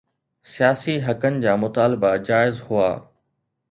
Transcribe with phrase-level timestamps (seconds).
[0.53, 2.93] سياسي حقن جا مطالبا جائز هئا